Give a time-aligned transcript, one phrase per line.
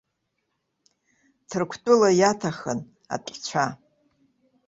[1.49, 2.79] Ҭырқәтәыла иаҭахын
[3.15, 3.65] атәцәа.